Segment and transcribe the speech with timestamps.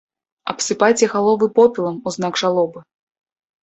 [0.53, 2.79] Абсыпайце галовы попелам у знак жалобы.